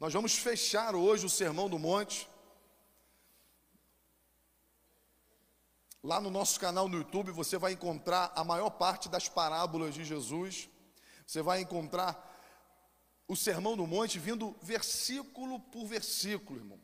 [0.00, 2.28] Nós vamos fechar hoje o Sermão do Monte.
[6.04, 10.04] Lá no nosso canal no YouTube você vai encontrar a maior parte das parábolas de
[10.04, 10.68] Jesus.
[11.26, 12.24] Você vai encontrar
[13.26, 16.78] o Sermão do Monte vindo versículo por versículo, irmão.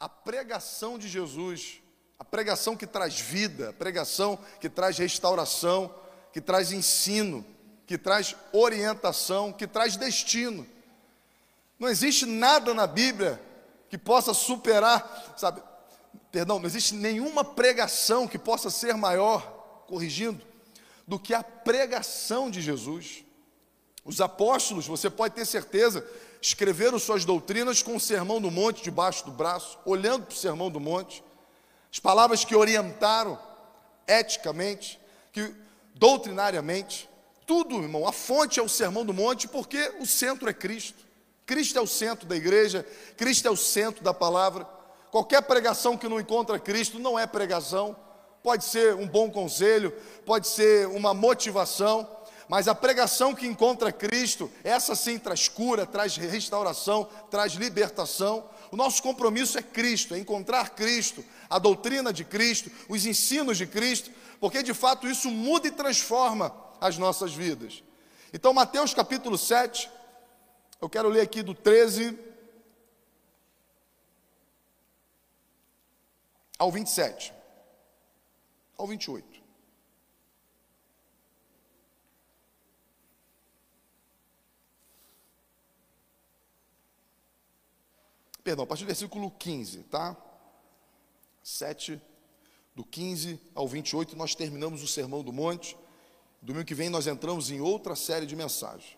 [0.00, 1.80] A pregação de Jesus,
[2.18, 5.94] a pregação que traz vida, a pregação que traz restauração,
[6.32, 7.46] que traz ensino,
[7.86, 10.66] que traz orientação, que traz destino.
[11.78, 13.40] Não existe nada na Bíblia
[13.88, 15.62] que possa superar, sabe?
[16.30, 20.44] Perdão, não existe nenhuma pregação que possa ser maior, corrigindo,
[21.06, 23.24] do que a pregação de Jesus.
[24.04, 26.06] Os apóstolos, você pode ter certeza,
[26.40, 30.70] escreveram suas doutrinas com o sermão do monte debaixo do braço, olhando para o sermão
[30.70, 31.22] do monte.
[31.90, 33.38] As palavras que orientaram
[34.06, 35.00] eticamente,
[35.32, 35.54] que
[35.94, 37.08] doutrinariamente,
[37.46, 41.07] tudo, irmão, a fonte é o sermão do monte, porque o centro é Cristo.
[41.48, 44.68] Cristo é o centro da igreja, Cristo é o centro da palavra.
[45.10, 47.96] Qualquer pregação que não encontra Cristo não é pregação.
[48.42, 49.90] Pode ser um bom conselho,
[50.26, 52.06] pode ser uma motivação,
[52.50, 58.44] mas a pregação que encontra Cristo, essa sim traz cura, traz restauração, traz libertação.
[58.70, 63.66] O nosso compromisso é Cristo, é encontrar Cristo, a doutrina de Cristo, os ensinos de
[63.66, 67.82] Cristo, porque de fato isso muda e transforma as nossas vidas.
[68.34, 69.90] Então, Mateus capítulo 7,
[70.80, 72.18] eu quero ler aqui do 13
[76.58, 77.32] ao 27,
[78.76, 79.38] ao 28.
[88.42, 90.16] Perdão, a partir do versículo 15, tá?
[91.42, 92.00] 7,
[92.74, 95.76] do 15 ao 28, nós terminamos o Sermão do Monte.
[96.40, 98.97] Domingo que vem nós entramos em outra série de mensagens.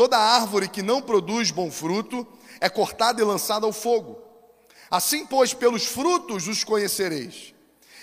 [0.00, 2.26] Toda árvore que não produz bom fruto
[2.58, 4.18] é cortada e lançada ao fogo.
[4.90, 7.52] Assim, pois, pelos frutos os conhecereis.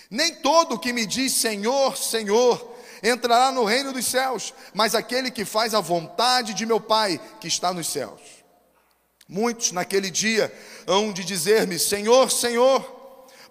[0.08, 5.44] Nem todo que me diz Senhor, Senhor, entrará no reino dos céus, mas aquele que
[5.44, 8.22] faz a vontade de meu Pai que está nos céus.
[9.28, 12.80] Muitos naquele dia hão de dizer-me: Senhor, Senhor,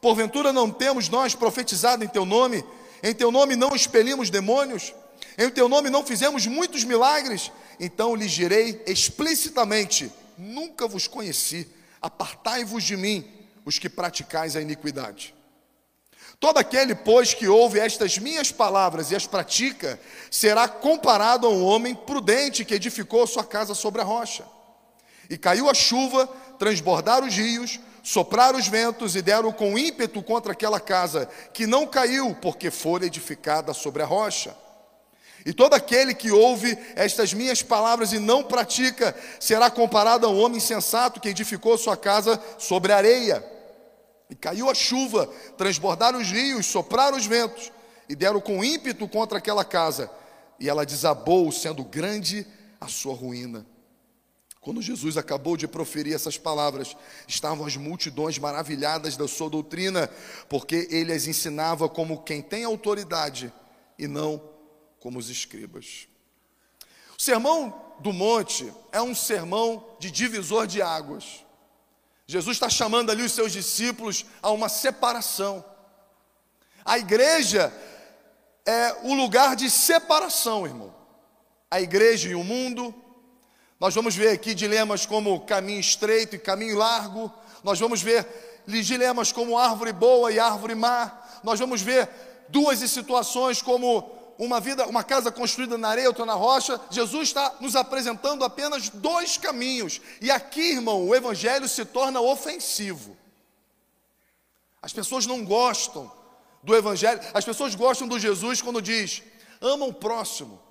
[0.01, 2.65] porventura não temos nós profetizado em teu nome?
[3.03, 4.95] Em teu nome não expelimos demônios?
[5.37, 7.51] Em teu nome não fizemos muitos milagres?
[7.79, 11.69] Então lhes direi explicitamente: Nunca vos conheci,
[12.01, 13.25] apartai-vos de mim,
[13.65, 15.35] os que praticais a iniquidade.
[16.39, 19.99] Todo aquele, pois, que ouve estas minhas palavras e as pratica,
[20.31, 24.45] será comparado a um homem prudente que edificou sua casa sobre a rocha.
[25.31, 26.27] E caiu a chuva,
[26.59, 31.87] transbordaram os rios, sopraram os ventos e deram com ímpeto contra aquela casa, que não
[31.87, 34.55] caiu, porque fora edificada sobre a rocha.
[35.47, 40.41] E todo aquele que ouve estas minhas palavras e não pratica, será comparado a um
[40.41, 43.49] homem sensato que edificou sua casa sobre areia.
[44.29, 47.71] E caiu a chuva, transbordaram os rios, sopraram os ventos,
[48.09, 50.11] e deram com ímpeto contra aquela casa,
[50.59, 52.45] e ela desabou, sendo grande
[52.81, 53.65] a sua ruína.
[54.61, 56.97] Quando Jesus acabou de proferir essas palavras,
[57.29, 60.11] estavam as multidões maravilhadas da sua doutrina,
[60.49, 63.53] porque ele as ensinava como quem tem autoridade
[63.97, 64.56] e não
[65.01, 66.09] como os escribas.
[67.19, 71.45] O sermão do monte é um sermão de divisor de águas.
[72.27, 75.65] Jesus está chamando ali os seus discípulos a uma separação.
[76.85, 77.73] A igreja
[78.65, 80.95] é o lugar de separação, irmão.
[81.71, 82.95] A igreja e o mundo
[83.79, 87.31] nós vamos ver aqui dilemas como caminho estreito e caminho largo.
[87.63, 88.27] Nós vamos ver
[88.67, 91.13] dilemas como árvore boa e árvore má.
[91.45, 92.09] Nós vamos ver
[92.49, 96.81] duas situações como uma vida, uma casa construída na areia, outra na rocha.
[96.91, 100.01] Jesus está nos apresentando apenas dois caminhos.
[100.21, 103.17] E aqui, irmão, o evangelho se torna ofensivo.
[104.83, 106.11] As pessoas não gostam
[106.63, 107.21] do evangelho.
[107.33, 109.23] As pessoas gostam do Jesus quando diz:
[109.61, 110.67] ama o próximo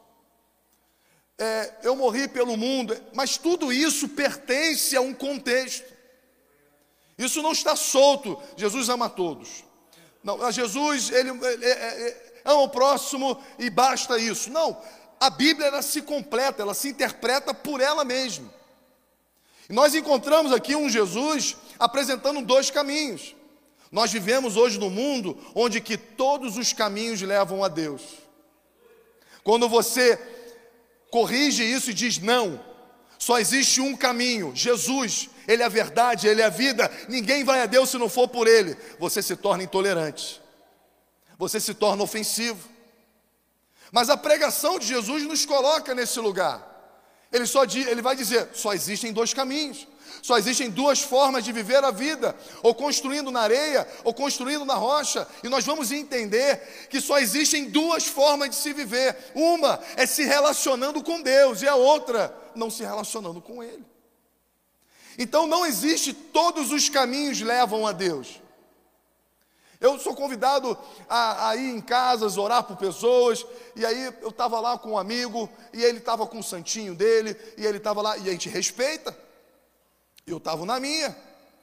[1.37, 5.93] é, eu morri pelo mundo, mas tudo isso pertence a um contexto.
[7.17, 8.41] Isso não está solto.
[8.55, 9.63] Jesus ama todos.
[10.23, 14.49] Não, Jesus, ele, ele, ele ama o próximo e basta isso.
[14.51, 14.79] Não,
[15.19, 18.53] a Bíblia ela se completa, ela se interpreta por ela mesma.
[19.69, 23.35] E nós encontramos aqui um Jesus apresentando dois caminhos.
[23.91, 28.01] Nós vivemos hoje num mundo onde que todos os caminhos levam a Deus.
[29.43, 30.19] Quando você
[31.09, 32.59] corrige isso e diz não,
[33.17, 37.61] só existe um caminho, Jesus, Ele é a verdade, Ele é a vida, ninguém vai
[37.61, 38.75] a Deus se não for por Ele.
[38.99, 40.41] Você se torna intolerante,
[41.37, 42.67] você se torna ofensivo.
[43.91, 46.73] Mas a pregação de Jesus nos coloca nesse lugar.
[47.31, 49.87] Ele, só, ele vai dizer: só existem dois caminhos.
[50.21, 54.73] Só existem duas formas de viver a vida, ou construindo na areia, ou construindo na
[54.73, 60.05] rocha, e nós vamos entender que só existem duas formas de se viver: uma é
[60.05, 63.85] se relacionando com Deus, e a outra não se relacionando com Ele.
[65.17, 68.41] Então não existe todos os caminhos levam a Deus.
[69.79, 70.77] Eu sou convidado
[71.09, 73.45] a, a, ir em casas, orar por pessoas,
[73.75, 77.35] e aí eu estava lá com um amigo, e ele estava com o santinho dele,
[77.57, 79.15] e ele estava lá, e a gente respeita.
[80.25, 81.15] Eu estava na minha.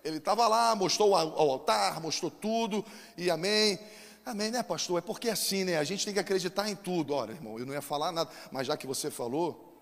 [0.05, 2.85] Ele estava lá, mostrou o altar, mostrou tudo,
[3.17, 3.79] e amém.
[4.25, 4.99] Amém, né, pastor?
[4.99, 5.79] É porque é assim, né?
[5.79, 7.15] A gente tem que acreditar em tudo.
[7.15, 9.81] Olha, irmão, eu não ia falar nada, mas já que você falou,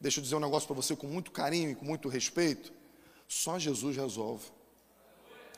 [0.00, 2.72] deixa eu dizer um negócio para você com muito carinho e com muito respeito.
[3.26, 4.46] Só Jesus resolve.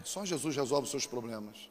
[0.05, 1.69] Só Jesus resolve os seus problemas.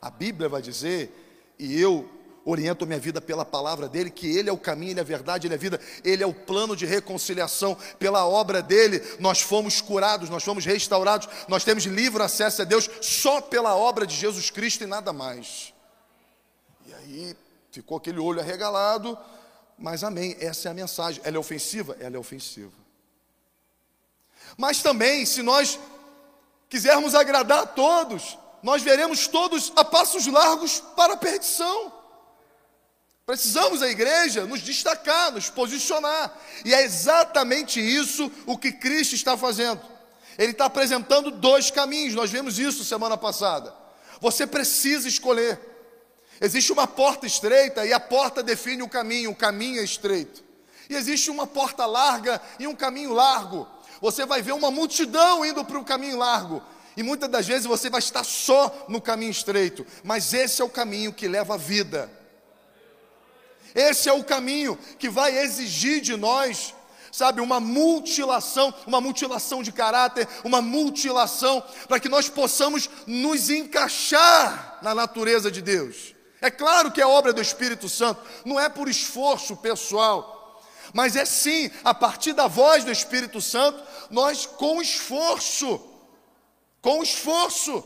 [0.00, 1.10] A Bíblia vai dizer,
[1.58, 2.08] e eu
[2.44, 5.46] oriento minha vida pela palavra dele, que ele é o caminho, ele é a verdade,
[5.48, 7.76] ele é a vida, ele é o plano de reconciliação.
[7.98, 12.88] Pela obra dele, nós fomos curados, nós fomos restaurados, nós temos livre acesso a Deus
[13.00, 15.74] só pela obra de Jesus Cristo e nada mais.
[16.86, 17.36] E aí
[17.72, 19.18] ficou aquele olho arregalado,
[19.76, 21.20] mas amém, essa é a mensagem.
[21.24, 21.96] Ela é ofensiva?
[21.98, 22.72] Ela é ofensiva.
[24.56, 25.80] Mas também, se nós
[26.68, 31.92] quisermos agradar a todos, nós veremos todos a passos largos para a perdição.
[33.26, 36.32] Precisamos, a igreja, nos destacar, nos posicionar.
[36.64, 39.80] E é exatamente isso o que Cristo está fazendo.
[40.38, 43.74] Ele está apresentando dois caminhos, nós vimos isso semana passada.
[44.20, 45.58] Você precisa escolher.
[46.40, 50.44] Existe uma porta estreita e a porta define o caminho, o caminho é estreito.
[50.88, 53.66] E existe uma porta larga e um caminho largo.
[54.00, 56.62] Você vai ver uma multidão indo para o caminho largo.
[56.96, 59.86] E muitas das vezes você vai estar só no caminho estreito.
[60.02, 62.10] Mas esse é o caminho que leva à vida.
[63.74, 66.74] Esse é o caminho que vai exigir de nós,
[67.12, 74.78] sabe, uma mutilação, uma mutilação de caráter, uma mutilação para que nós possamos nos encaixar
[74.80, 76.14] na natureza de Deus.
[76.40, 80.62] É claro que é obra do Espírito Santo, não é por esforço pessoal,
[80.94, 85.78] mas é sim, a partir da voz do Espírito Santo, nós com esforço,
[86.86, 87.82] com esforço,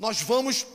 [0.00, 0.66] nós vamos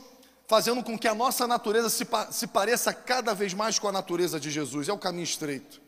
[0.46, 4.40] fazendo com que a nossa natureza se, se pareça cada vez mais com a natureza
[4.40, 4.88] de Jesus.
[4.88, 5.82] É o caminho estreito.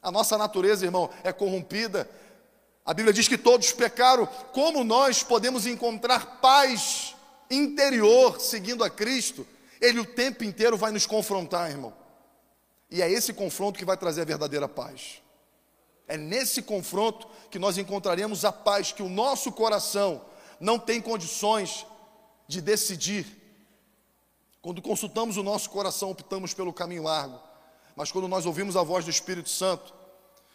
[0.00, 2.08] A nossa natureza, irmão, é corrompida.
[2.86, 4.26] A Bíblia diz que todos pecaram.
[4.52, 7.16] Como nós podemos encontrar paz
[7.50, 9.44] interior seguindo a Cristo?
[9.80, 11.92] Ele o tempo inteiro vai nos confrontar, irmão.
[12.88, 15.20] E é esse confronto que vai trazer a verdadeira paz.
[16.06, 20.22] É nesse confronto que nós encontraremos a paz que o nosso coração
[20.60, 21.86] não tem condições
[22.46, 23.44] de decidir
[24.64, 27.38] quando consultamos o nosso coração, optamos pelo caminho largo.
[27.94, 29.92] Mas quando nós ouvimos a voz do Espírito Santo,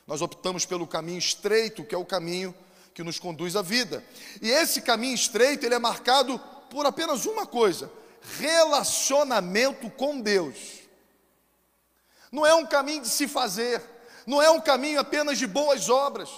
[0.08, 2.56] nós optamos pelo caminho estreito, que é o caminho
[2.91, 4.03] que nos conduz à vida.
[4.41, 6.39] E esse caminho estreito, ele é marcado
[6.72, 7.91] por apenas uma coisa:
[8.39, 10.58] relacionamento com Deus.
[12.32, 13.79] Não é um caminho de se fazer,
[14.25, 16.32] não é um caminho apenas de boas obras.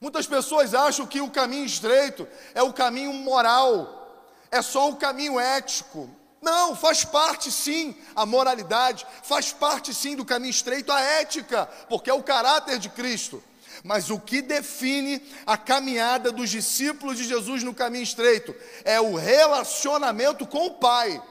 [0.00, 5.38] Muitas pessoas acham que o caminho estreito é o caminho moral, é só o caminho
[5.40, 6.08] ético,
[6.40, 12.10] não, faz parte sim a moralidade, faz parte sim do caminho estreito a ética, porque
[12.10, 13.42] é o caráter de Cristo.
[13.84, 19.14] Mas o que define a caminhada dos discípulos de Jesus no caminho estreito é o
[19.14, 21.22] relacionamento com o Pai.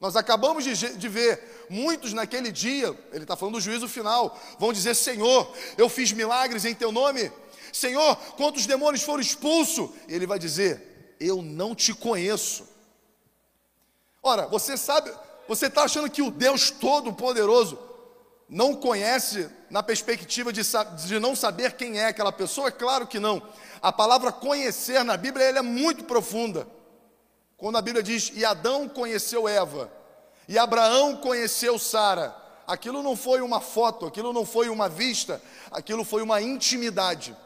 [0.00, 4.72] Nós acabamos de, de ver muitos naquele dia, ele está falando do juízo final, vão
[4.72, 7.32] dizer: Senhor, eu fiz milagres em teu nome.
[7.72, 9.90] Senhor, quantos demônios foram expulsos?
[10.08, 12.68] E ele vai dizer: Eu não te conheço.
[14.22, 15.10] Ora, você sabe,
[15.46, 17.78] você está achando que o Deus Todo-Poderoso
[18.48, 20.62] não conhece na perspectiva de,
[21.06, 22.68] de, não saber quem é aquela pessoa?
[22.68, 23.42] É claro que não.
[23.80, 26.66] A palavra conhecer na Bíblia ela é muito profunda.
[27.56, 29.90] Quando a Bíblia diz, e Adão conheceu Eva,
[30.46, 32.34] e Abraão conheceu Sara,
[32.66, 37.36] aquilo não foi uma foto, aquilo não foi uma vista, aquilo foi uma intimidade.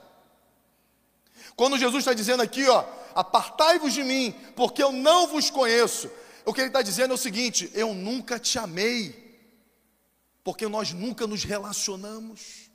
[1.56, 2.84] Quando Jesus está dizendo aqui, ó,
[3.14, 6.10] apartai-vos de mim, porque eu não vos conheço.
[6.44, 9.40] O que ele está dizendo é o seguinte: eu nunca te amei,
[10.42, 12.70] porque nós nunca nos relacionamos.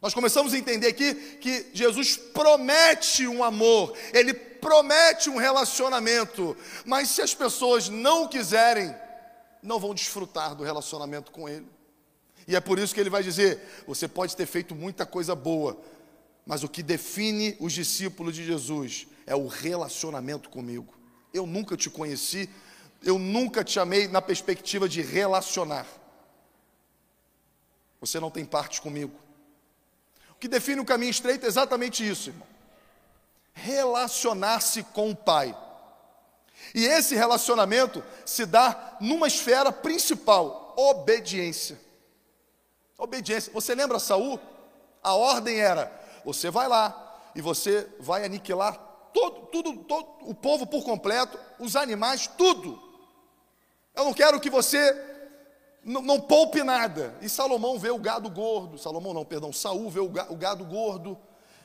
[0.00, 7.10] Nós começamos a entender aqui que Jesus promete um amor, ele promete um relacionamento, mas
[7.10, 8.94] se as pessoas não quiserem,
[9.60, 11.66] não vão desfrutar do relacionamento com ele.
[12.46, 15.76] E é por isso que ele vai dizer: você pode ter feito muita coisa boa,
[16.48, 20.94] mas o que define os discípulos de Jesus é o relacionamento comigo.
[21.30, 22.48] Eu nunca te conheci,
[23.04, 25.86] eu nunca te amei na perspectiva de relacionar.
[28.00, 29.14] Você não tem parte comigo.
[30.30, 32.48] O que define o caminho estreito é exatamente isso, irmão.
[33.52, 35.54] Relacionar-se com o Pai.
[36.74, 41.78] E esse relacionamento se dá numa esfera principal, obediência.
[42.96, 43.52] Obediência.
[43.52, 44.40] Você lembra Saul?
[45.02, 48.76] A ordem era: você vai lá e você vai aniquilar
[49.12, 52.80] todo, tudo, todo o povo por completo, os animais, tudo.
[53.94, 54.94] Eu não quero que você
[55.84, 57.16] não, não, poupe nada.
[57.20, 61.18] E Salomão vê o gado gordo, Salomão não, perdão, Saul vê o gado gordo,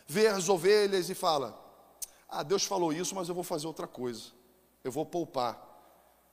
[0.08, 1.60] vê as ovelhas e fala:
[2.28, 4.32] Ah, Deus falou isso, mas eu vou fazer outra coisa.
[4.84, 5.72] Eu vou poupar.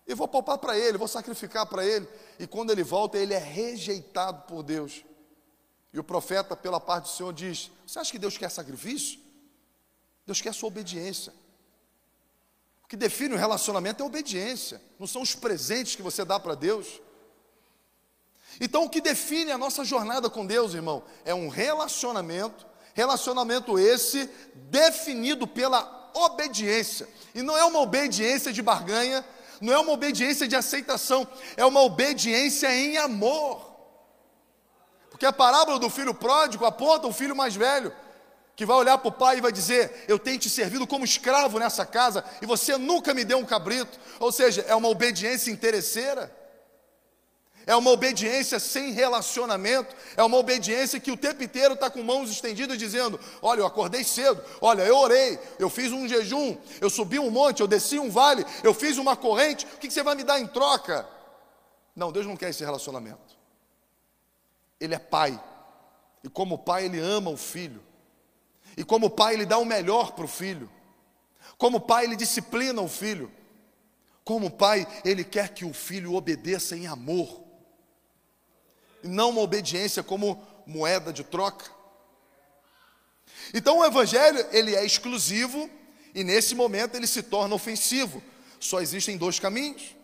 [0.06, 2.08] Eu vou poupar para ele, vou sacrificar para ele.
[2.38, 5.04] E quando ele volta, ele é rejeitado por Deus.
[5.92, 9.18] E o profeta, pela parte do Senhor, diz: Você acha que Deus quer sacrifício?
[10.26, 11.32] Deus quer sua obediência.
[12.84, 16.38] O que define o relacionamento é a obediência, não são os presentes que você dá
[16.38, 17.00] para Deus.
[18.60, 24.28] Então, o que define a nossa jornada com Deus, irmão, é um relacionamento, relacionamento esse
[24.54, 27.08] definido pela obediência.
[27.34, 29.24] E não é uma obediência de barganha,
[29.60, 33.69] não é uma obediência de aceitação, é uma obediência em amor.
[35.20, 37.92] Porque a parábola do filho pródigo aponta o filho mais velho,
[38.56, 41.58] que vai olhar para o pai e vai dizer: Eu tenho te servido como escravo
[41.58, 44.00] nessa casa e você nunca me deu um cabrito.
[44.18, 46.34] Ou seja, é uma obediência interesseira.
[47.66, 52.30] É uma obediência sem relacionamento, é uma obediência que o tempo inteiro está com mãos
[52.30, 57.18] estendidas dizendo: Olha, eu acordei cedo, olha, eu orei, eu fiz um jejum, eu subi
[57.18, 60.24] um monte, eu desci um vale, eu fiz uma corrente, o que você vai me
[60.24, 61.06] dar em troca?
[61.94, 63.39] Não, Deus não quer esse relacionamento.
[64.80, 65.40] Ele é pai,
[66.24, 67.82] e como pai, ele ama o filho,
[68.76, 70.70] e como pai, ele dá o melhor para o filho,
[71.60, 73.30] como pai, ele disciplina o filho.
[74.24, 77.44] Como pai, ele quer que o filho obedeça em amor
[79.02, 81.70] e não uma obediência como moeda de troca.
[83.52, 85.68] Então o evangelho, ele é exclusivo
[86.14, 88.22] e nesse momento ele se torna ofensivo.
[88.58, 89.96] Só existem dois caminhos.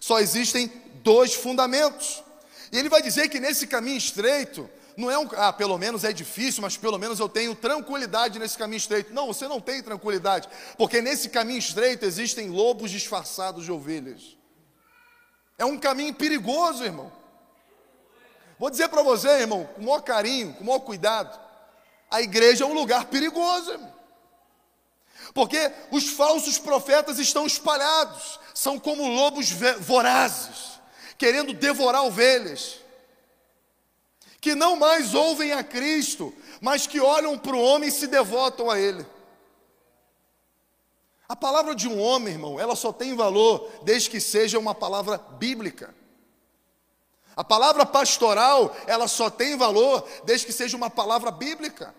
[0.00, 0.68] Só existem
[1.02, 2.22] dois fundamentos.
[2.70, 6.12] E ele vai dizer que nesse caminho estreito, não é um, ah, pelo menos é
[6.12, 9.14] difícil, mas pelo menos eu tenho tranquilidade nesse caminho estreito.
[9.14, 14.36] Não, você não tem tranquilidade, porque nesse caminho estreito existem lobos disfarçados de ovelhas.
[15.56, 17.12] É um caminho perigoso, irmão.
[18.58, 21.38] Vou dizer para você, irmão, com o maior carinho, com o maior cuidado,
[22.10, 23.94] a igreja é um lugar perigoso, irmão.
[25.32, 30.77] Porque os falsos profetas estão espalhados, são como lobos vorazes,
[31.18, 32.78] querendo devorar ovelhas,
[34.40, 38.70] que não mais ouvem a Cristo, mas que olham para o homem e se devotam
[38.70, 39.04] a ele.
[41.28, 45.18] A palavra de um homem, irmão, ela só tem valor desde que seja uma palavra
[45.18, 45.94] bíblica.
[47.36, 51.94] A palavra pastoral, ela só tem valor desde que seja uma palavra bíblica.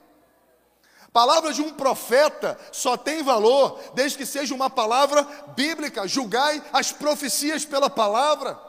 [1.04, 5.24] A palavra de um profeta só tem valor desde que seja uma palavra
[5.56, 6.08] bíblica.
[6.08, 8.69] Julgai as profecias pela palavra.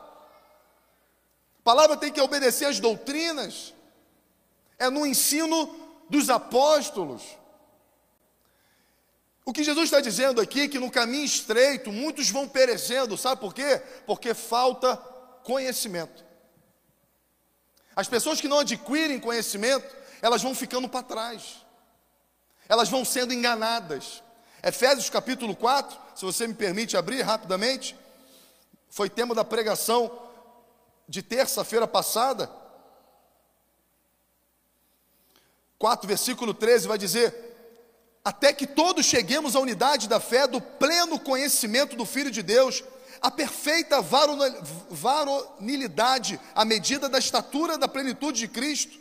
[1.71, 3.73] Palavra tem que obedecer às doutrinas.
[4.77, 5.73] É no ensino
[6.09, 7.23] dos apóstolos.
[9.45, 13.41] O que Jesus está dizendo aqui é que no caminho estreito muitos vão perecendo, sabe
[13.41, 13.81] por quê?
[14.05, 14.97] Porque falta
[15.45, 16.25] conhecimento.
[17.95, 21.65] As pessoas que não adquirem conhecimento, elas vão ficando para trás.
[22.69, 24.25] Elas vão sendo enganadas.
[24.61, 27.97] Efésios capítulo 4, se você me permite abrir rapidamente,
[28.89, 30.30] foi tema da pregação
[31.11, 32.49] de terça-feira passada.
[35.77, 37.35] 4, versículo 13 vai dizer:
[38.25, 42.85] Até que todos cheguemos à unidade da fé, do pleno conhecimento do Filho de Deus
[43.21, 44.01] a perfeita
[44.89, 48.99] varonilidade à medida da estatura da plenitude de Cristo.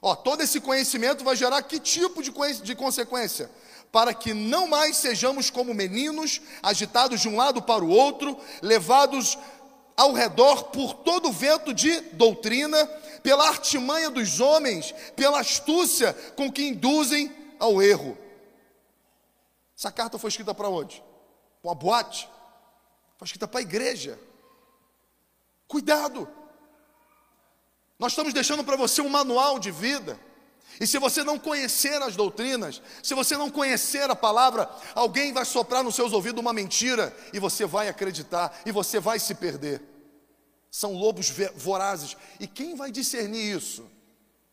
[0.00, 2.30] Ó, todo esse conhecimento vai gerar que tipo de,
[2.62, 3.50] de consequência?
[3.90, 9.36] Para que não mais sejamos como meninos, agitados de um lado para o outro, levados
[10.00, 12.86] ao redor por todo o vento de doutrina,
[13.22, 18.16] pela artimanha dos homens, pela astúcia com que induzem ao erro.
[19.76, 21.04] Essa carta foi escrita para onde?
[21.62, 22.26] Uma boate?
[23.18, 24.18] Foi escrita para a igreja.
[25.68, 26.26] Cuidado.
[27.98, 30.18] Nós estamos deixando para você um manual de vida.
[30.80, 35.44] E se você não conhecer as doutrinas, se você não conhecer a palavra, alguém vai
[35.44, 39.89] soprar nos seus ouvidos uma mentira e você vai acreditar e você vai se perder.
[40.70, 42.16] São lobos vorazes.
[42.38, 43.90] E quem vai discernir isso?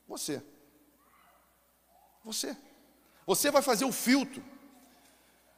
[0.07, 0.41] Você.
[2.23, 2.57] Você.
[3.25, 4.43] Você vai fazer o filtro.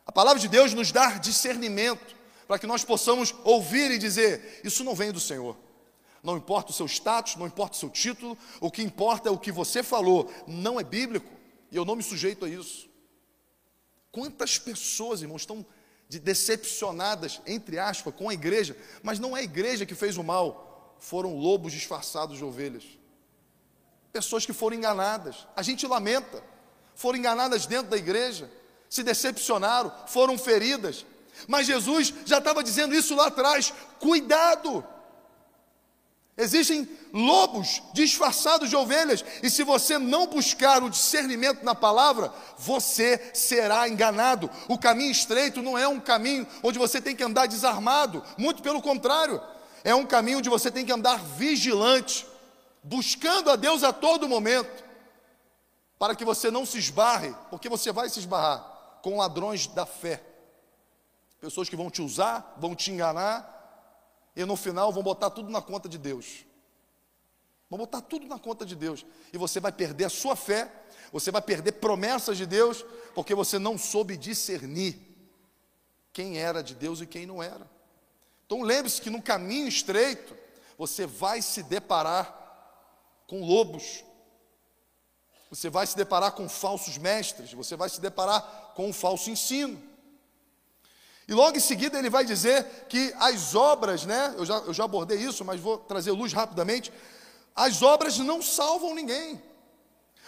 [0.06, 2.16] A palavra de Deus nos dá discernimento
[2.48, 5.56] para que nós possamos ouvir e dizer: Isso não vem do Senhor.
[6.22, 9.38] Não importa o seu status, não importa o seu título, o que importa é o
[9.38, 10.30] que você falou.
[10.46, 11.32] Não é bíblico
[11.72, 12.90] e eu não me sujeito a isso.
[14.12, 15.66] Quantas pessoas, irmãos, estão
[16.18, 20.96] decepcionadas, entre aspas, com a igreja, mas não é a igreja que fez o mal,
[21.00, 22.84] foram lobos disfarçados de ovelhas.
[24.12, 26.44] Pessoas que foram enganadas, a gente lamenta,
[26.96, 28.50] foram enganadas dentro da igreja,
[28.90, 31.06] se decepcionaram, foram feridas,
[31.48, 34.84] mas Jesus já estava dizendo isso lá atrás: cuidado!
[36.42, 43.32] Existem lobos disfarçados de ovelhas, e se você não buscar o discernimento na palavra, você
[43.34, 44.50] será enganado.
[44.70, 48.82] O caminho estreito não é um caminho onde você tem que andar desarmado, muito pelo
[48.82, 49.42] contrário,
[49.84, 52.26] é um caminho onde você tem que andar vigilante,
[52.82, 54.86] buscando a Deus a todo momento,
[55.98, 58.66] para que você não se esbarre, porque você vai se esbarrar
[59.02, 60.24] com ladrões da fé,
[61.42, 63.59] pessoas que vão te usar, vão te enganar
[64.40, 66.46] e no final vão botar tudo na conta de Deus.
[67.70, 69.06] Vão botar tudo na conta de Deus.
[69.34, 70.72] E você vai perder a sua fé,
[71.12, 74.98] você vai perder promessas de Deus, porque você não soube discernir
[76.14, 77.70] quem era de Deus e quem não era.
[78.46, 80.34] Então lembre-se que no caminho estreito,
[80.78, 82.34] você vai se deparar
[83.28, 84.06] com lobos,
[85.50, 89.89] você vai se deparar com falsos mestres, você vai se deparar com um falso ensino.
[91.30, 94.34] E logo em seguida ele vai dizer que as obras, né?
[94.36, 96.92] Eu já, eu já abordei isso, mas vou trazer luz rapidamente.
[97.56, 99.40] As obras não salvam ninguém.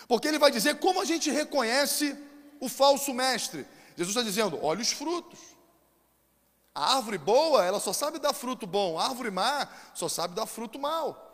[0.08, 2.16] Porque ele vai dizer como a gente reconhece
[2.60, 3.66] o falso mestre.
[3.98, 5.40] Jesus está dizendo: olha os frutos.
[6.76, 10.46] A árvore boa, ela só sabe dar fruto bom, a árvore má só sabe dar
[10.46, 11.30] fruto mau.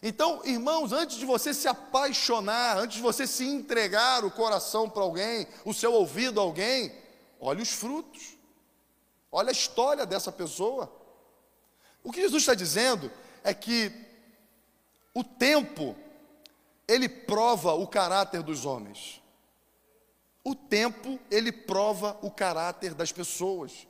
[0.00, 5.02] Então, irmãos, antes de você se apaixonar, antes de você se entregar o coração para
[5.02, 6.92] alguém, o seu ouvido a alguém,
[7.40, 8.35] olhe os frutos.
[9.36, 10.90] Olha a história dessa pessoa.
[12.02, 13.12] O que Jesus está dizendo
[13.44, 13.92] é que
[15.12, 15.94] o tempo,
[16.88, 19.22] ele prova o caráter dos homens.
[20.42, 23.86] O tempo, ele prova o caráter das pessoas.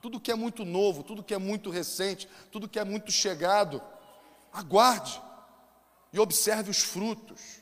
[0.00, 3.82] Tudo que é muito novo, tudo que é muito recente, tudo que é muito chegado,
[4.52, 5.20] aguarde
[6.12, 7.57] e observe os frutos.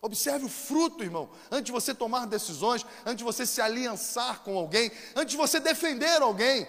[0.00, 4.56] Observe o fruto, irmão, antes de você tomar decisões, antes de você se aliançar com
[4.56, 6.66] alguém, antes de você defender alguém.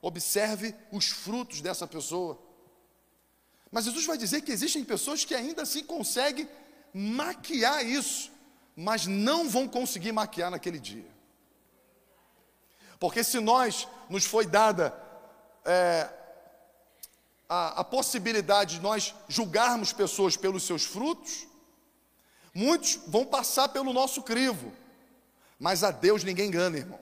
[0.00, 2.38] Observe os frutos dessa pessoa.
[3.70, 6.48] Mas Jesus vai dizer que existem pessoas que ainda assim conseguem
[6.92, 8.30] maquiar isso,
[8.76, 11.10] mas não vão conseguir maquiar naquele dia.
[12.98, 14.94] Porque se nós nos foi dada
[15.64, 16.08] é,
[17.48, 21.46] a, a possibilidade de nós julgarmos pessoas pelos seus frutos,
[22.54, 24.72] Muitos vão passar pelo nosso crivo,
[25.58, 27.00] mas a Deus ninguém engana, irmão.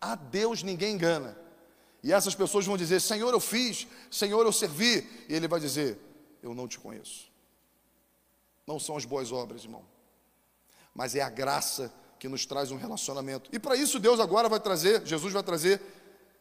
[0.00, 1.38] A Deus ninguém engana.
[2.02, 5.08] E essas pessoas vão dizer: Senhor, eu fiz, Senhor, eu servi.
[5.28, 5.98] E Ele vai dizer:
[6.42, 7.30] Eu não te conheço.
[8.66, 9.84] Não são as boas obras, irmão,
[10.94, 13.50] mas é a graça que nos traz um relacionamento.
[13.52, 15.80] E para isso, Deus agora vai trazer, Jesus vai trazer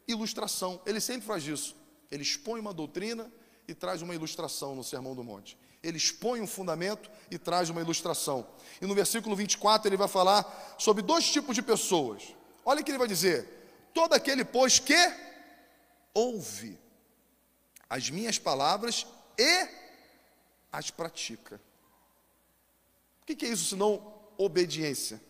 [0.08, 0.80] ilustração.
[0.86, 1.76] Ele sempre faz isso.
[2.12, 3.32] Ele expõe uma doutrina
[3.68, 5.58] e traz uma ilustração no Sermão do Monte.
[5.84, 8.48] Ele expõe um fundamento e traz uma ilustração.
[8.82, 12.36] E no versículo 24 ele vai falar sobre dois tipos de pessoas.
[12.64, 14.96] Olha o que ele vai dizer: todo aquele, pois, que
[16.14, 16.80] ouve
[17.90, 19.68] as minhas palavras e
[20.72, 21.60] as pratica.
[23.22, 25.22] O que é isso senão obediência?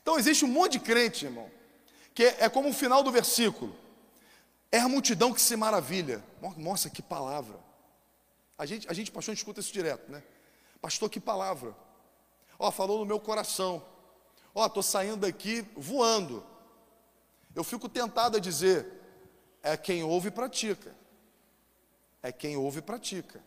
[0.00, 1.50] Então existe um monte de crente, irmão,
[2.14, 3.76] que é como o final do versículo.
[4.70, 6.22] É a multidão que se maravilha.
[6.56, 7.58] Nossa, que palavra.
[8.58, 10.22] A gente, a gente, pastor, a gente escuta isso direto, né?
[10.80, 11.74] Pastor, que palavra.
[12.58, 13.84] Ó, falou no meu coração.
[14.52, 16.44] Ó, estou saindo daqui voando.
[17.54, 18.86] Eu fico tentado a dizer,
[19.62, 20.94] é quem ouve e pratica.
[22.20, 23.40] É quem ouve e pratica.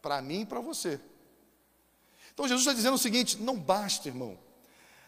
[0.00, 0.98] Para mim e para você.
[2.32, 4.38] Então Jesus está dizendo o seguinte: não basta, irmão.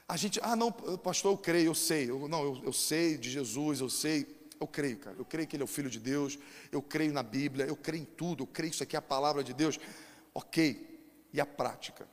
[0.06, 2.11] A gente, ah, não, pastor, eu creio, eu sei.
[2.11, 4.38] Eu, não, eu, eu sei de Jesus, eu sei.
[4.61, 5.16] Eu creio, cara.
[5.18, 6.38] Eu creio que Ele é o Filho de Deus.
[6.73, 7.66] Eu creio na Bíblia.
[7.66, 8.42] Eu creio em tudo.
[8.42, 9.79] Eu creio que isso aqui é a palavra de Deus.
[10.35, 10.87] Ok.
[11.33, 12.09] E a prática?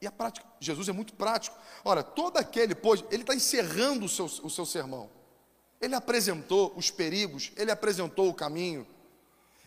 [0.00, 0.46] E a prática?
[0.60, 1.56] Jesus é muito prático.
[1.84, 5.10] Ora, todo aquele, pois, ele está encerrando o seu, o seu sermão.
[5.80, 8.86] Ele apresentou os perigos, ele apresentou o caminho.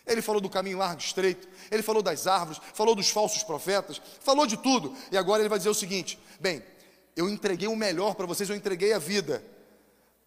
[0.06, 4.00] Ele falou do caminho largo e estreito, ele falou das árvores, falou dos falsos profetas,
[4.20, 4.96] falou de tudo.
[5.12, 6.62] E agora ele vai dizer o seguinte: bem,
[7.14, 9.44] eu entreguei o melhor para vocês, eu entreguei a vida.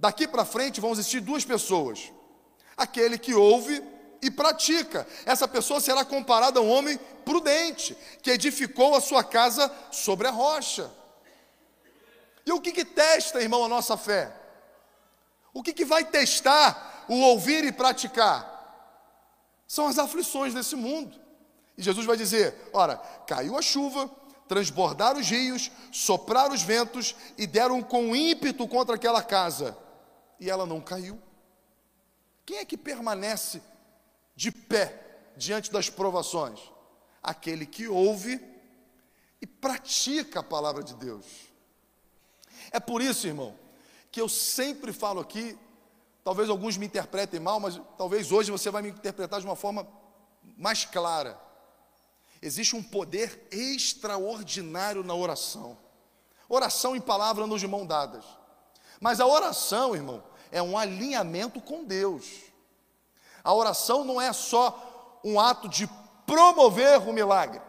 [0.01, 2.11] Daqui para frente vão existir duas pessoas:
[2.75, 3.83] aquele que ouve
[4.19, 5.07] e pratica.
[5.27, 10.31] Essa pessoa será comparada a um homem prudente, que edificou a sua casa sobre a
[10.31, 10.89] rocha.
[12.43, 14.33] E o que, que testa, irmão, a nossa fé?
[15.53, 18.49] O que, que vai testar o ouvir e praticar?
[19.67, 21.15] São as aflições desse mundo.
[21.77, 24.09] E Jesus vai dizer: ora, caiu a chuva,
[24.47, 29.77] transbordaram os rios, sopraram os ventos e deram com ímpeto contra aquela casa.
[30.41, 31.21] E ela não caiu.
[32.43, 33.61] Quem é que permanece
[34.35, 36.59] de pé diante das provações?
[37.21, 38.43] Aquele que ouve
[39.39, 41.25] e pratica a palavra de Deus.
[42.71, 43.55] É por isso, irmão,
[44.11, 45.55] que eu sempre falo aqui,
[46.23, 49.87] talvez alguns me interpretem mal, mas talvez hoje você vai me interpretar de uma forma
[50.57, 51.39] mais clara.
[52.41, 55.77] Existe um poder extraordinário na oração.
[56.49, 58.25] Oração em palavra nos de mão dadas.
[58.99, 62.25] Mas a oração, irmão, é um alinhamento com Deus.
[63.43, 65.89] A oração não é só um ato de
[66.25, 67.61] promover o milagre.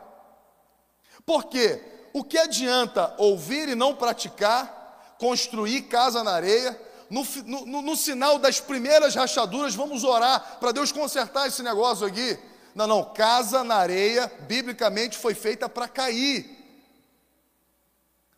[1.24, 1.80] Porque
[2.12, 8.38] o que adianta ouvir e não praticar, construir casa na areia, no, no, no sinal
[8.38, 12.38] das primeiras rachaduras, vamos orar para Deus consertar esse negócio aqui.
[12.74, 16.58] Não, não, casa na areia, biblicamente foi feita para cair.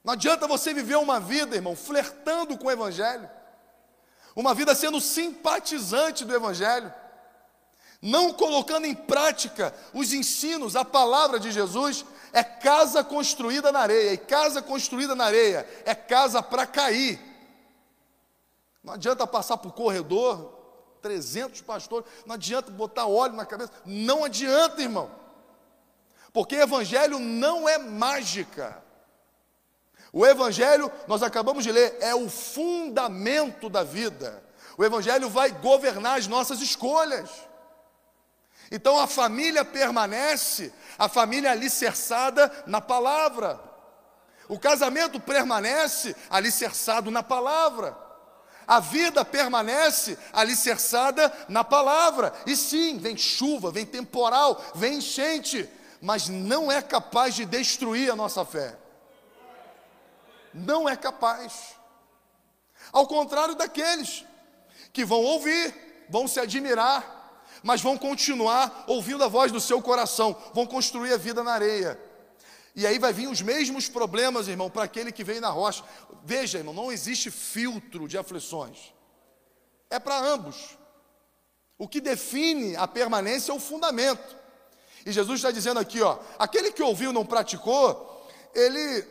[0.03, 3.31] Não adianta você viver uma vida, irmão, flertando com o Evangelho,
[4.35, 6.93] uma vida sendo simpatizante do Evangelho,
[8.03, 14.13] não colocando em prática os ensinos, a palavra de Jesus, é casa construída na areia,
[14.13, 17.19] e casa construída na areia é casa para cair.
[18.83, 20.53] Não adianta passar por corredor,
[21.01, 25.11] 300 pastores, não adianta botar óleo na cabeça, não adianta, irmão.
[26.33, 28.83] Porque evangelho não é mágica.
[30.15, 34.41] O evangelho, nós acabamos de ler, é o fundamento da vida.
[34.79, 37.29] O evangelho vai governar as nossas escolhas.
[38.71, 43.59] Então a família permanece, a família alicerçada na palavra.
[44.49, 47.99] O casamento permanece alicerçado na palavra.
[48.69, 52.33] A vida permanece alicerçada na palavra.
[52.47, 55.69] E sim, vem chuva, vem temporal, vem enchente,
[56.01, 58.84] mas não é capaz de destruir a nossa fé.
[60.55, 61.75] Não é capaz.
[62.93, 64.25] Ao contrário daqueles
[64.93, 70.37] que vão ouvir, vão se admirar, mas vão continuar ouvindo a voz do seu coração,
[70.55, 72.01] vão construir a vida na areia.
[72.77, 75.85] E aí vai vir os mesmos problemas, irmão, para aquele que vem na rocha.
[76.25, 78.93] Veja, irmão, não existe filtro de aflições.
[79.91, 80.77] É para ambos.
[81.79, 84.37] O que define a permanência é o fundamento.
[85.07, 89.03] E Jesus está dizendo aqui, ó, aquele que ouviu não praticou, ele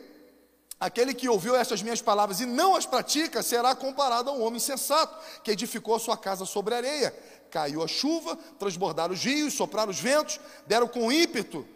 [0.78, 4.60] Aquele que ouviu essas minhas palavras e não as pratica será comparado a um homem
[4.60, 7.10] sensato que edificou a sua casa sobre areia.
[7.50, 11.66] Caiu a chuva, transbordaram os rios, sopraram os ventos, deram com ímpeto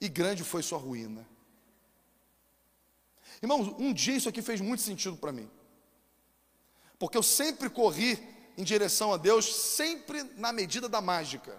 [0.00, 1.26] e grande foi sua ruína.
[3.40, 5.48] Irmãos, um dia isso aqui fez muito sentido para mim.
[6.98, 8.18] Porque eu sempre corri
[8.56, 11.56] em direção a Deus, sempre na medida da mágica.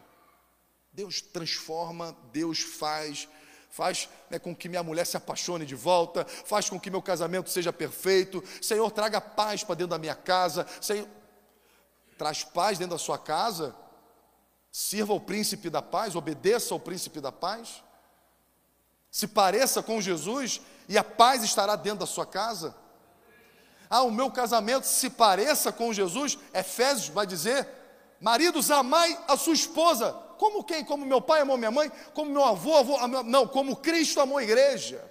[0.92, 3.28] Deus transforma, Deus faz,
[3.74, 7.50] faz né, com que minha mulher se apaixone de volta, faz com que meu casamento
[7.50, 8.44] seja perfeito.
[8.62, 10.68] Senhor, traga paz para dentro da minha casa.
[10.80, 11.08] Senhor,
[12.16, 13.76] traz paz dentro da sua casa.
[14.72, 17.84] Sirva ao príncipe da paz, obedeça ao príncipe da paz.
[19.10, 22.76] Se pareça com Jesus e a paz estará dentro da sua casa.
[23.90, 27.68] Ah, o meu casamento se pareça com Jesus, Efésios vai dizer:
[28.22, 30.84] maridos, amai a sua esposa como quem?
[30.84, 31.90] Como meu pai amou minha mãe?
[32.14, 35.02] Como meu avô, avô não, como Cristo amou a igreja.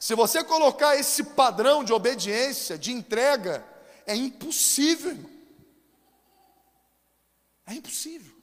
[0.00, 3.62] Se você colocar esse padrão de obediência, de entrega,
[4.06, 5.30] é impossível, irmão.
[7.66, 8.34] É impossível.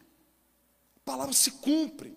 [0.97, 2.15] A palavra se cumpre.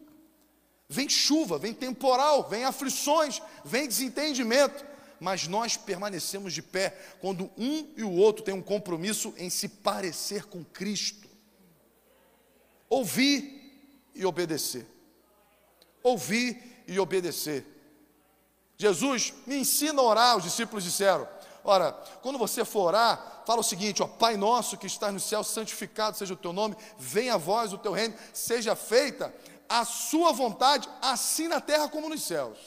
[0.86, 4.84] Vem chuva, vem temporal, vem aflições, vem desentendimento,
[5.18, 9.68] mas nós permanecemos de pé quando um e o outro têm um compromisso em se
[9.68, 11.27] parecer com Cristo
[12.88, 14.86] ouvir e obedecer.
[16.02, 17.66] Ouvir e obedecer.
[18.76, 21.28] Jesus me ensina a orar, os discípulos disseram.
[21.64, 25.42] Ora, quando você for orar, fala o seguinte: ó, Pai nosso que estás no céu,
[25.42, 29.34] santificado seja o teu nome, venha a voz o teu reino, seja feita
[29.68, 32.58] a sua vontade, assim na terra como nos céus.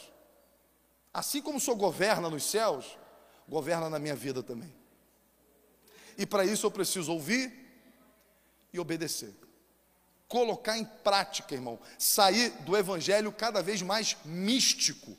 [1.14, 2.98] Assim como o Senhor governa nos céus,
[3.48, 4.74] governa na minha vida também.
[6.18, 7.52] E para isso eu preciso ouvir
[8.72, 9.34] e obedecer
[10.32, 15.18] colocar em prática, irmão, sair do evangelho cada vez mais místico.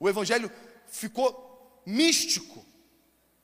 [0.00, 0.50] O evangelho
[0.88, 2.64] ficou místico,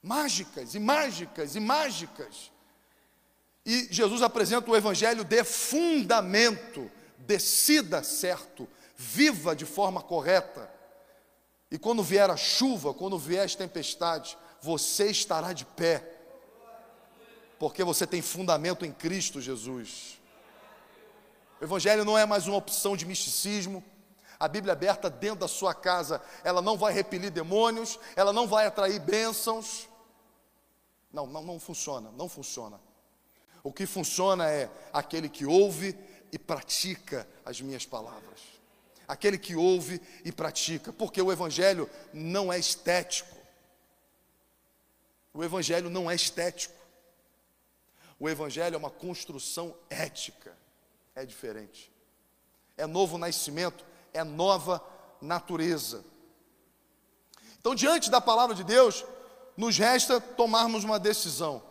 [0.02, 2.50] mágicas e mágicas e mágicas.
[3.66, 10.72] E Jesus apresenta o evangelho de fundamento, decida certo, viva de forma correta.
[11.70, 16.02] E quando vier a chuva, quando vier as tempestades, você estará de pé,
[17.58, 20.21] porque você tem fundamento em Cristo Jesus.
[21.62, 23.84] O Evangelho não é mais uma opção de misticismo.
[24.36, 28.66] A Bíblia aberta dentro da sua casa, ela não vai repelir demônios, ela não vai
[28.66, 29.88] atrair bênçãos.
[31.12, 32.80] Não, não, não funciona, não funciona.
[33.62, 35.96] O que funciona é aquele que ouve
[36.32, 38.40] e pratica as minhas palavras.
[39.06, 43.36] Aquele que ouve e pratica, porque o Evangelho não é estético.
[45.32, 46.74] O Evangelho não é estético.
[48.18, 50.60] O Evangelho é uma construção ética
[51.14, 51.92] é diferente.
[52.76, 54.82] É novo nascimento, é nova
[55.20, 56.04] natureza.
[57.60, 59.04] Então, diante da palavra de Deus,
[59.56, 61.62] nos resta tomarmos uma decisão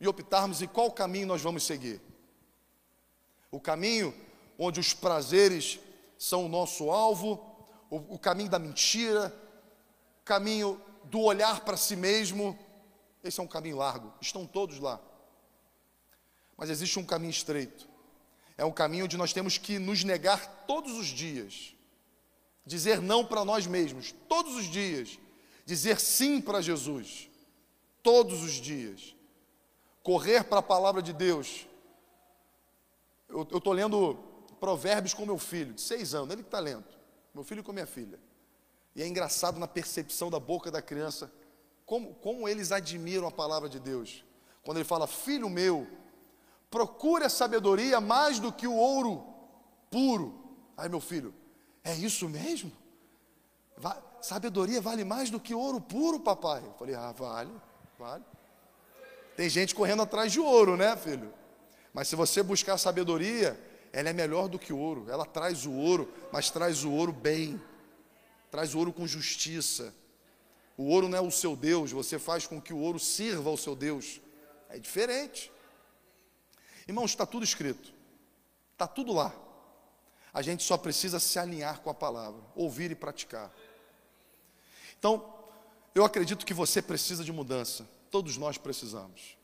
[0.00, 2.00] e optarmos em qual caminho nós vamos seguir.
[3.50, 4.14] O caminho
[4.58, 5.80] onde os prazeres
[6.18, 7.44] são o nosso alvo,
[7.90, 9.34] o, o caminho da mentira,
[10.20, 12.58] o caminho do olhar para si mesmo,
[13.24, 15.00] esse é um caminho largo, estão todos lá.
[16.56, 17.88] Mas existe um caminho estreito,
[18.56, 21.74] é um caminho onde nós temos que nos negar todos os dias,
[22.64, 25.18] dizer não para nós mesmos, todos os dias,
[25.64, 27.28] dizer sim para Jesus,
[28.02, 29.14] todos os dias,
[30.02, 31.66] correr para a palavra de Deus.
[33.28, 34.14] Eu estou lendo
[34.60, 36.84] Provérbios com meu filho, de seis anos, ele que está lendo,
[37.34, 38.18] meu filho com minha filha.
[38.94, 41.32] E é engraçado na percepção da boca da criança,
[41.86, 44.24] como, como eles admiram a palavra de Deus.
[44.62, 45.86] Quando ele fala, filho meu,
[46.72, 49.22] procure a sabedoria mais do que o ouro
[49.90, 50.42] puro.
[50.74, 51.34] Aí, meu filho,
[51.84, 52.72] é isso mesmo?
[53.76, 56.62] Va sabedoria vale mais do que ouro puro, papai?
[56.64, 57.50] Eu falei, ah, vale,
[57.98, 58.24] vale.
[59.36, 61.34] Tem gente correndo atrás de ouro, né, filho?
[61.92, 63.60] Mas se você buscar sabedoria,
[63.92, 65.06] ela é melhor do que ouro.
[65.10, 67.60] Ela traz o ouro, mas traz o ouro bem.
[68.50, 69.92] Traz o ouro com justiça.
[70.76, 73.56] O ouro não é o seu Deus, você faz com que o ouro sirva ao
[73.56, 74.20] seu Deus.
[74.70, 75.52] É diferente.
[76.86, 77.92] Irmãos, está tudo escrito,
[78.72, 79.34] está tudo lá.
[80.32, 83.52] A gente só precisa se alinhar com a palavra, ouvir e praticar.
[84.98, 85.34] Então,
[85.94, 89.36] eu acredito que você precisa de mudança, todos nós precisamos.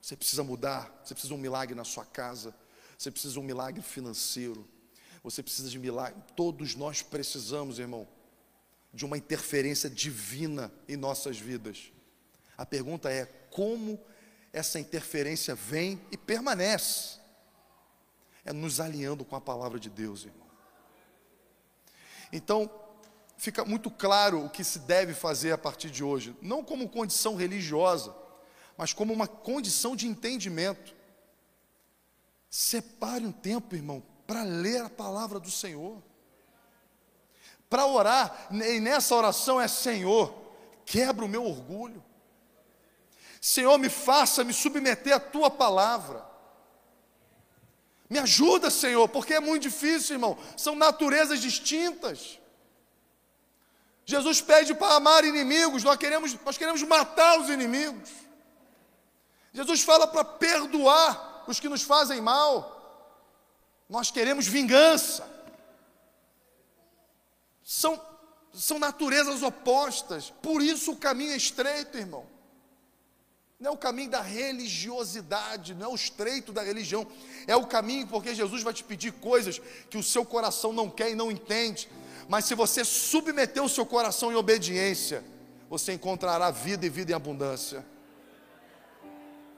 [0.00, 2.54] Você precisa mudar, você precisa de um milagre na sua casa,
[2.96, 4.68] você precisa de um milagre financeiro,
[5.22, 6.22] você precisa de milagre.
[6.34, 8.06] Todos nós precisamos, irmão,
[8.92, 11.92] de uma interferência divina em nossas vidas.
[12.56, 14.00] A pergunta é: como
[14.56, 17.18] essa interferência vem e permanece.
[18.42, 20.46] É nos alinhando com a palavra de Deus, irmão.
[22.32, 22.70] Então,
[23.36, 27.36] fica muito claro o que se deve fazer a partir de hoje, não como condição
[27.36, 28.16] religiosa,
[28.78, 30.96] mas como uma condição de entendimento.
[32.48, 36.02] Separe um tempo, irmão, para ler a palavra do Senhor.
[37.68, 40.34] Para orar, e nessa oração é Senhor,
[40.86, 42.02] quebra o meu orgulho.
[43.46, 46.26] Senhor, me faça me submeter à tua palavra.
[48.10, 50.36] Me ajuda, Senhor, porque é muito difícil, irmão.
[50.56, 52.40] São naturezas distintas.
[54.04, 58.10] Jesus pede para amar inimigos, nós queremos, nós queremos matar os inimigos.
[59.52, 63.06] Jesus fala para perdoar os que nos fazem mal.
[63.88, 65.24] Nós queremos vingança.
[67.62, 68.04] São,
[68.52, 72.34] são naturezas opostas, por isso o caminho é estreito, irmão.
[73.58, 77.06] Não é o caminho da religiosidade, não é o estreito da religião.
[77.46, 81.10] É o caminho porque Jesus vai te pedir coisas que o seu coração não quer
[81.10, 81.88] e não entende.
[82.28, 85.24] Mas se você submeter o seu coração em obediência,
[85.70, 87.84] você encontrará vida e vida em abundância.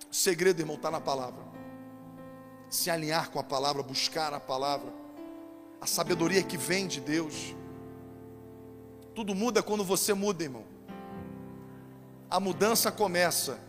[0.08, 1.42] O segredo, irmão, está na palavra.
[2.70, 4.92] Se alinhar com a palavra, buscar a palavra,
[5.80, 7.52] a sabedoria que vem de Deus.
[9.12, 10.64] Tudo muda quando você muda, irmão.
[12.30, 13.66] A mudança começa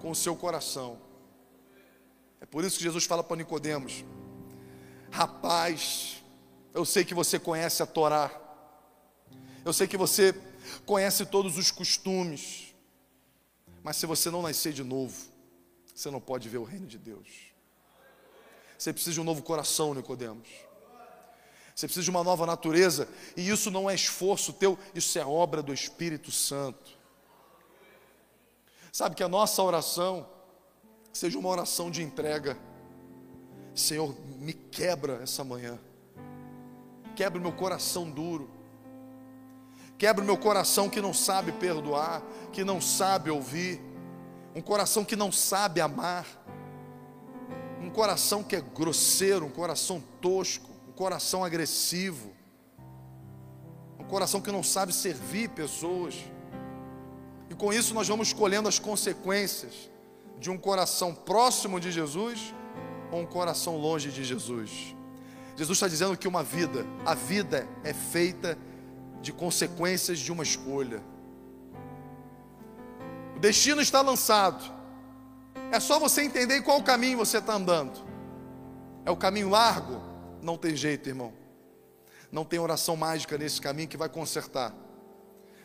[0.00, 0.98] com o seu coração.
[2.40, 4.04] É por isso que Jesus fala para Nicodemos:
[5.10, 6.22] Rapaz,
[6.72, 8.30] eu sei que você conhece a Torá.
[9.64, 10.34] Eu sei que você
[10.86, 12.74] conhece todos os costumes.
[13.82, 15.16] Mas se você não nascer de novo,
[15.94, 17.28] você não pode ver o reino de Deus.
[18.78, 20.48] Você precisa de um novo coração, Nicodemos.
[21.74, 25.62] Você precisa de uma nova natureza, e isso não é esforço teu, isso é obra
[25.62, 26.97] do Espírito Santo.
[28.92, 30.26] Sabe que a nossa oração
[31.12, 32.56] seja uma oração de entrega,
[33.74, 35.78] Senhor, me quebra essa manhã.
[37.14, 38.50] Quebra o meu coração duro.
[39.96, 42.22] Quebra o meu coração que não sabe perdoar,
[42.52, 43.80] que não sabe ouvir.
[44.54, 46.26] Um coração que não sabe amar.
[47.80, 52.32] Um coração que é grosseiro, um coração tosco, um coração agressivo.
[53.98, 56.14] Um coração que não sabe servir pessoas.
[57.58, 59.90] Com isso nós vamos escolhendo as consequências
[60.38, 62.54] de um coração próximo de Jesus
[63.10, 64.94] ou um coração longe de Jesus.
[65.56, 68.56] Jesus está dizendo que uma vida, a vida é feita
[69.20, 71.02] de consequências de uma escolha.
[73.34, 74.72] O destino está lançado.
[75.72, 78.06] É só você entender qual caminho você está andando.
[79.04, 80.00] É o caminho largo?
[80.40, 81.32] Não tem jeito, irmão.
[82.30, 84.72] Não tem oração mágica nesse caminho que vai consertar.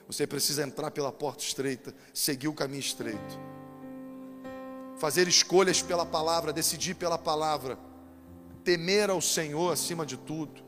[0.07, 3.53] Você precisa entrar pela porta estreita, seguir o caminho estreito
[5.03, 7.77] fazer escolhas pela palavra, decidir pela palavra,
[8.63, 10.63] temer ao Senhor acima de tudo,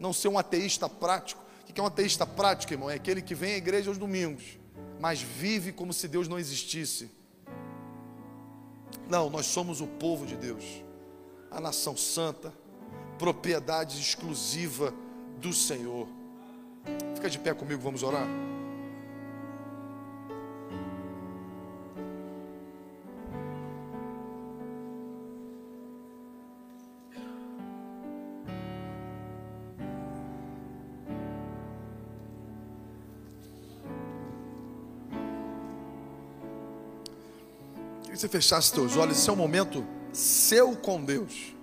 [0.00, 1.44] não ser um ateísta prático.
[1.62, 2.90] O que é um ateísta prático, irmão?
[2.90, 4.58] É aquele que vem à igreja aos domingos,
[4.98, 7.08] mas vive como se Deus não existisse.
[9.08, 10.64] Não, nós somos o povo de Deus,
[11.48, 12.52] a nação santa,
[13.16, 14.92] propriedade exclusiva
[15.38, 16.08] do Senhor.
[17.14, 18.26] Fica de pé comigo, vamos orar.
[38.16, 41.54] que você fechasse seus olhos, esse é um momento seu com Deus.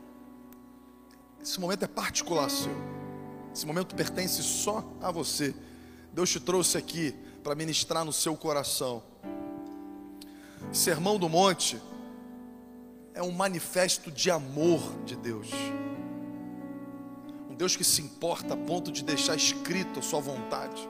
[1.41, 3.02] Esse momento é particular seu.
[3.53, 5.53] Esse momento pertence só a você.
[6.11, 9.03] Deus te trouxe aqui para ministrar no seu coração.
[10.71, 11.79] Sermão do Monte
[13.13, 15.49] é um manifesto de amor de Deus.
[17.49, 20.89] Um Deus que se importa a ponto de deixar escrito a sua vontade.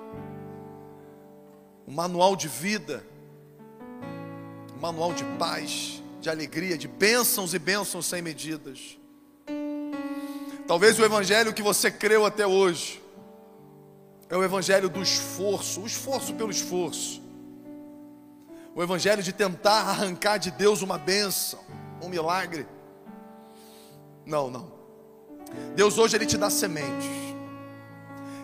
[1.88, 3.06] Um manual de vida
[4.84, 8.99] manual de paz, de alegria, de bênçãos e bênçãos sem medidas.
[10.67, 13.02] Talvez o evangelho que você creu até hoje
[14.30, 17.21] é o evangelho do esforço, o esforço pelo esforço.
[18.73, 21.60] O evangelho de tentar arrancar de Deus uma bênção,
[22.02, 22.65] um milagre.
[24.26, 24.71] Não, não.
[25.76, 27.10] Deus hoje ele te dá sementes.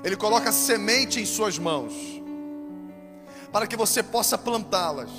[0.03, 1.93] Ele coloca semente em suas mãos
[3.51, 5.10] para que você possa plantá-las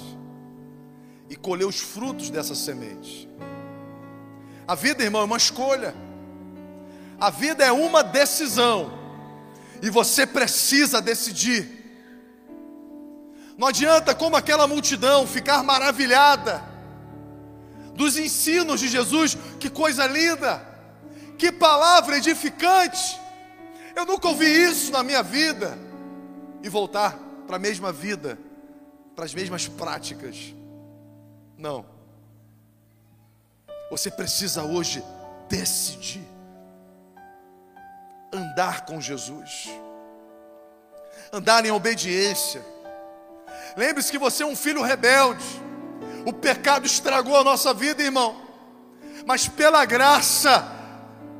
[1.28, 3.28] e colher os frutos dessa semente.
[4.68, 5.94] A vida, irmão, é uma escolha.
[7.20, 8.98] A vida é uma decisão.
[9.82, 11.78] E você precisa decidir.
[13.58, 16.64] Não adianta, como aquela multidão, ficar maravilhada
[17.94, 19.36] dos ensinos de Jesus.
[19.58, 20.66] Que coisa linda!
[21.36, 23.20] Que palavra edificante!
[23.94, 25.78] Eu nunca ouvi isso na minha vida.
[26.62, 28.38] E voltar para a mesma vida,
[29.14, 30.54] para as mesmas práticas.
[31.58, 31.84] Não.
[33.90, 35.02] Você precisa hoje
[35.48, 36.29] decidir
[38.32, 39.68] andar com Jesus,
[41.32, 42.64] andar em obediência.
[43.76, 45.44] Lembre-se que você é um filho rebelde.
[46.24, 48.40] O pecado estragou a nossa vida, irmão.
[49.26, 50.64] Mas pela graça,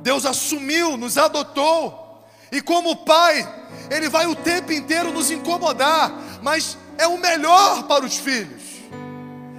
[0.01, 2.25] Deus assumiu, nos adotou.
[2.51, 3.47] E como pai,
[3.89, 8.61] Ele vai o tempo inteiro nos incomodar, mas é o melhor para os filhos.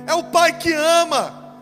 [0.07, 1.57] É o pai que ama.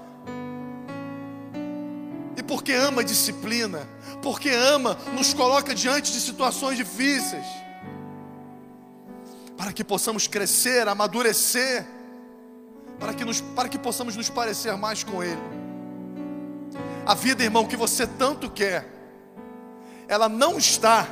[2.37, 3.87] E porque ama disciplina,
[4.23, 7.47] porque ama, nos coloca diante de situações difíceis.
[9.57, 11.87] Para que possamos crescer, amadurecer,
[12.99, 15.41] para que, nos, para que possamos nos parecer mais com Ele.
[17.07, 18.87] A vida, irmão, que você tanto quer,
[20.07, 21.07] ela não está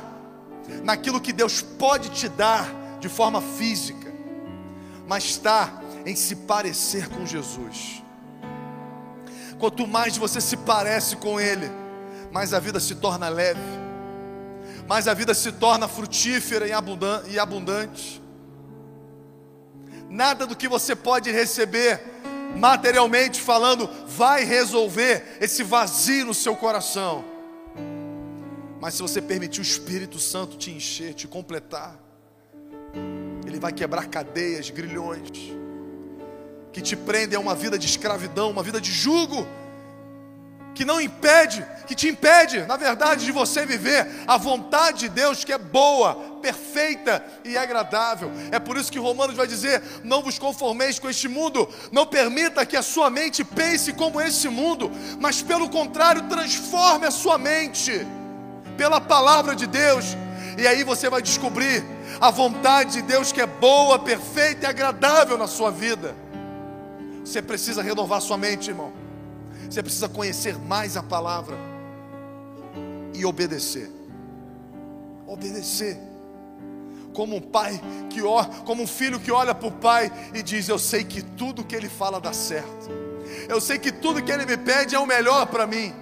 [0.83, 2.67] naquilo que Deus pode te dar
[2.99, 4.13] de forma física,
[5.07, 8.03] mas está em se parecer com Jesus.
[9.57, 11.69] Quanto mais você se parece com Ele,
[12.31, 13.59] mais a vida se torna leve,
[14.87, 18.21] mais a vida se torna frutífera e abundante.
[20.09, 22.01] Nada do que você pode receber,
[22.55, 27.23] materialmente falando, vai resolver esse vazio no seu coração.
[28.81, 31.99] Mas se você permitir o Espírito Santo te encher, te completar,
[33.45, 35.59] Ele vai quebrar cadeias, grilhões
[36.71, 39.47] que te prendem a uma vida de escravidão, uma vida de jugo,
[40.79, 45.43] que não impede, que te impede, na verdade, de você viver a vontade de Deus
[45.43, 48.31] que é boa, perfeita e agradável.
[48.49, 52.65] É por isso que Romanos vai dizer: não vos conformeis com este mundo, não permita
[52.65, 58.07] que a sua mente pense como este mundo, mas pelo contrário, transforme a sua mente
[58.77, 60.15] pela palavra de Deus,
[60.57, 61.83] e aí você vai descobrir
[62.21, 66.15] a vontade de Deus que é boa, perfeita e agradável na sua vida.
[67.25, 69.08] Você precisa renovar sua mente, irmão.
[69.69, 71.55] Você precisa conhecer mais a palavra
[73.13, 73.91] e obedecer.
[75.27, 75.99] Obedecer.
[77.13, 80.69] Como um pai que olha, como um filho que olha para o pai e diz:
[80.69, 82.89] Eu sei que tudo que ele fala dá certo.
[83.47, 85.93] Eu sei que tudo que ele me pede é o melhor para mim.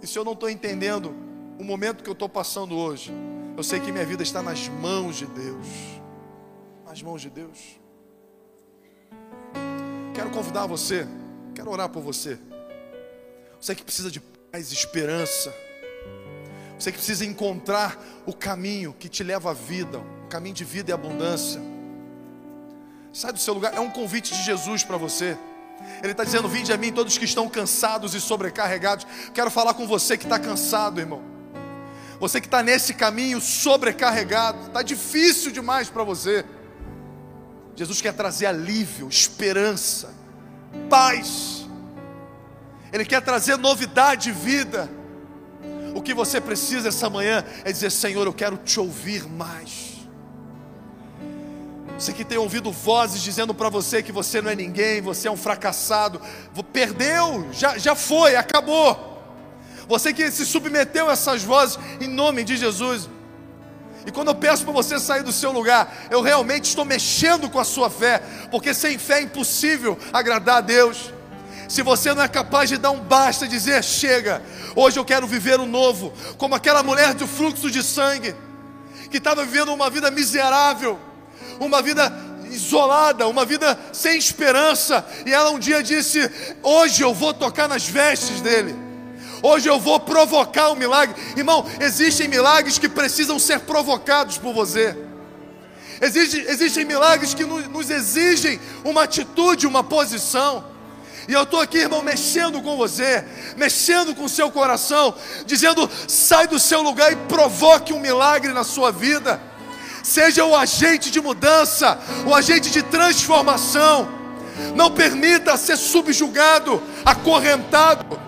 [0.00, 1.14] E se eu não estou entendendo
[1.58, 3.12] o momento que eu estou passando hoje,
[3.56, 5.66] eu sei que minha vida está nas mãos de Deus.
[6.86, 7.80] Nas mãos de Deus.
[10.14, 11.06] Quero convidar você,
[11.58, 12.38] quero orar por você.
[13.60, 15.52] Você que precisa de paz, esperança.
[16.78, 20.92] Você que precisa encontrar o caminho que te leva à vida, o caminho de vida
[20.92, 21.60] e abundância.
[23.12, 25.36] Sai do seu lugar, é um convite de Jesus para você.
[26.00, 29.04] Ele está dizendo: Vinde a mim, todos que estão cansados e sobrecarregados.
[29.34, 31.20] Quero falar com você que está cansado, irmão.
[32.20, 36.44] Você que está nesse caminho sobrecarregado, está difícil demais para você.
[37.74, 40.17] Jesus quer trazer alívio, esperança,
[40.88, 41.66] paz.
[42.92, 44.90] Ele quer trazer novidade e vida.
[45.94, 49.98] O que você precisa essa manhã é dizer: Senhor, eu quero te ouvir mais.
[51.98, 55.30] Você que tem ouvido vozes dizendo para você que você não é ninguém, você é
[55.30, 56.20] um fracassado,
[56.72, 59.20] perdeu, já, já foi, acabou.
[59.88, 63.10] Você que se submeteu a essas vozes, em nome de Jesus,
[64.06, 67.58] e quando eu peço para você sair do seu lugar, eu realmente estou mexendo com
[67.58, 71.12] a sua fé, porque sem fé é impossível agradar a Deus.
[71.68, 74.42] Se você não é capaz de dar um basta, dizer chega,
[74.74, 78.34] hoje eu quero viver um novo, como aquela mulher do fluxo de sangue,
[79.10, 80.98] que estava vivendo uma vida miserável,
[81.60, 82.10] uma vida
[82.50, 86.30] isolada, uma vida sem esperança, e ela um dia disse:
[86.62, 88.87] Hoje eu vou tocar nas vestes dele.
[89.42, 91.14] Hoje eu vou provocar um milagre.
[91.36, 94.96] Irmão, existem milagres que precisam ser provocados por você.
[96.00, 100.64] Existe, existem milagres que nos, exigem uma atitude, uma posição.
[101.26, 103.24] E eu estou aqui, irmão, mexendo com você,
[103.56, 105.14] mexendo com o seu coração,
[105.44, 109.40] dizendo: sai do seu lugar e provoque um milagre na sua vida.
[110.02, 114.16] Seja o agente de mudança, o agente de transformação.
[114.74, 118.27] Não permita ser subjugado, acorrentado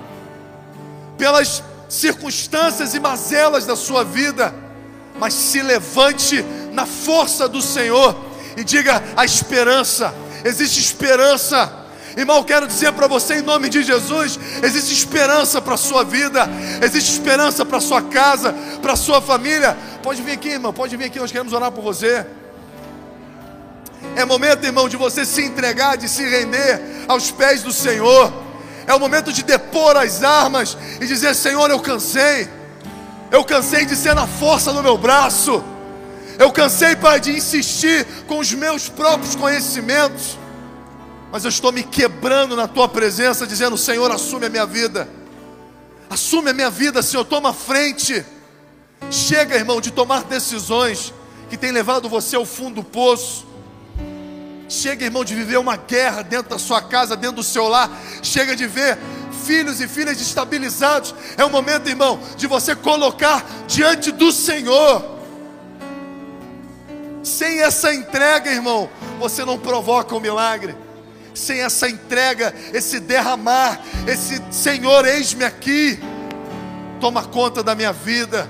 [1.21, 4.55] pelas circunstâncias e mazelas da sua vida,
[5.19, 6.43] mas se levante
[6.73, 8.17] na força do Senhor
[8.57, 11.79] e diga: a esperança, existe esperança.
[12.17, 16.49] Irmão, quero dizer para você em nome de Jesus: existe esperança para a sua vida,
[16.83, 19.77] existe esperança para a sua casa, para a sua família.
[20.03, 22.25] Pode vir aqui, irmão, pode vir aqui, nós queremos orar por você.
[24.17, 28.50] É momento, irmão, de você se entregar, de se render aos pés do Senhor.
[28.91, 32.49] É o momento de depor as armas e dizer: Senhor, eu cansei.
[33.31, 35.63] Eu cansei de ser na força do meu braço.
[36.37, 40.37] Eu cansei, Pai, de insistir com os meus próprios conhecimentos.
[41.31, 45.09] Mas eu estou me quebrando na tua presença, dizendo: Senhor, assume a minha vida.
[46.11, 48.27] Assume a minha vida, Senhor, toma frente.
[49.09, 51.15] Chega, irmão, de tomar decisões
[51.49, 53.47] que tem levado você ao fundo do poço.
[54.71, 57.91] Chega, irmão, de viver uma guerra dentro da sua casa, dentro do seu lar.
[58.23, 58.97] Chega de ver
[59.45, 61.13] filhos e filhas estabilizados.
[61.37, 65.19] É o momento, irmão, de você colocar diante do Senhor.
[67.25, 70.77] Sem essa entrega, irmão, você não provoca o um milagre.
[71.35, 75.99] Sem essa entrega, esse derramar, esse Senhor, eis-me aqui,
[77.01, 78.49] toma conta da minha vida